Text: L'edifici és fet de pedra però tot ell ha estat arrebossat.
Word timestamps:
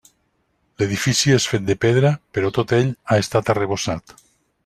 L'edifici 0.83 1.33
és 1.35 1.45
fet 1.51 1.67
de 1.67 1.75
pedra 1.85 2.11
però 2.37 2.51
tot 2.57 2.75
ell 2.79 2.89
ha 3.11 3.21
estat 3.27 3.53
arrebossat. 3.55 4.17